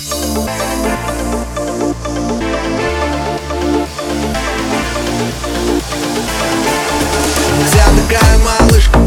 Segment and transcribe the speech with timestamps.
[0.00, 0.14] Вся
[7.94, 8.98] такая малышка,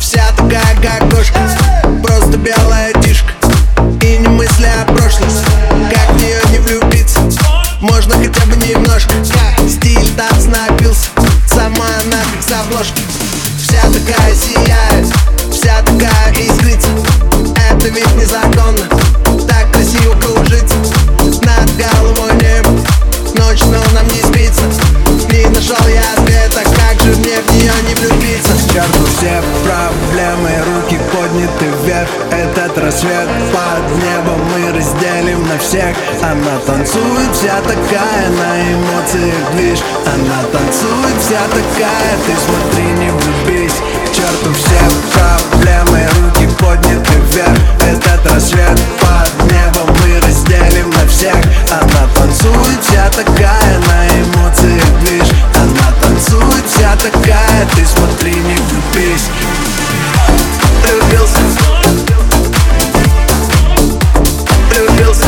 [0.00, 1.38] вся такая как кошка
[2.02, 3.30] Просто белая тишка
[4.00, 5.28] и не мысли о прошлом
[5.90, 7.20] Как в нее не влюбиться,
[7.82, 9.12] можно хотя бы немножко
[9.68, 11.10] Стиль танц напился,
[11.46, 13.02] сама она как с обложки
[13.58, 15.06] Вся такая сияет,
[15.52, 16.88] вся такая искрится.
[17.70, 18.88] Это ведь незаконно,
[19.46, 20.14] так красиво
[20.50, 22.70] Над головой небо,
[23.34, 24.62] ночь, но нам не спится.
[25.30, 28.52] Не нашел я ответа, как же мне в нее не влюбиться.
[28.68, 32.08] К все проблемы, руки подняты вверх.
[32.30, 35.94] Этот рассвет под небом мы разделим на всех.
[36.22, 39.80] Она танцует вся такая, на эмоциях движ.
[40.06, 43.76] Она танцует вся такая, ты смотри, не влюбись.
[44.06, 44.80] К черту все
[45.12, 45.47] проблемы,
[52.38, 59.28] танцует вся такая, на эмоциях движ Она танцует вся такая, ты смотри, не влюбись.
[60.84, 61.40] Влюбился.
[64.70, 65.26] Влюбился.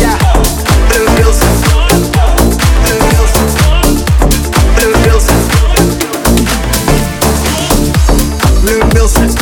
[0.00, 0.18] Я
[0.88, 1.46] Влюбился.
[8.62, 9.39] Влюбился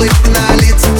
[0.00, 0.90] улыбки на лицах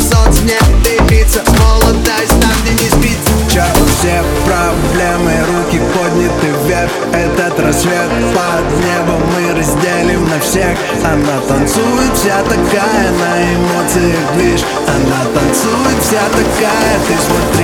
[0.00, 3.62] Солнце мне дымится Молодость там, где не спится Чё,
[4.00, 10.76] все проблемы, руки подняты вверх Этот рассвет под небом мы разделим на всех.
[11.04, 17.55] Она танцует вся такая, на эмоциях движ Она танцует вся такая, ты смотри,